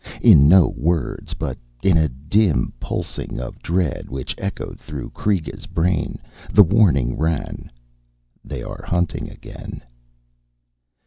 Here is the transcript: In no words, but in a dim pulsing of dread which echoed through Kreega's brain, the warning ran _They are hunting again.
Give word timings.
In 0.23 0.47
no 0.49 0.69
words, 0.69 1.35
but 1.35 1.59
in 1.83 1.95
a 1.95 2.07
dim 2.09 2.73
pulsing 2.79 3.39
of 3.39 3.61
dread 3.61 4.09
which 4.09 4.33
echoed 4.39 4.79
through 4.79 5.11
Kreega's 5.11 5.67
brain, 5.67 6.17
the 6.51 6.63
warning 6.63 7.15
ran 7.15 7.71
_They 8.43 8.67
are 8.67 8.83
hunting 8.83 9.29
again. 9.29 9.83